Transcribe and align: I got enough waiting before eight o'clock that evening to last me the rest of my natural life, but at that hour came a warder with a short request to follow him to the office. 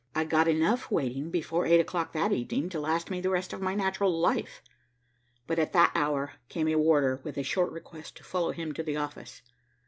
I 0.15 0.23
got 0.23 0.47
enough 0.47 0.89
waiting 0.89 1.29
before 1.29 1.67
eight 1.67 1.79
o'clock 1.79 2.11
that 2.13 2.31
evening 2.31 2.69
to 2.69 2.79
last 2.79 3.11
me 3.11 3.21
the 3.21 3.29
rest 3.29 3.53
of 3.53 3.61
my 3.61 3.75
natural 3.75 4.11
life, 4.19 4.63
but 5.45 5.59
at 5.59 5.73
that 5.73 5.91
hour 5.93 6.33
came 6.49 6.67
a 6.69 6.75
warder 6.75 7.21
with 7.23 7.37
a 7.37 7.43
short 7.43 7.71
request 7.71 8.17
to 8.17 8.23
follow 8.23 8.49
him 8.51 8.73
to 8.73 8.81
the 8.81 8.97
office. 8.97 9.43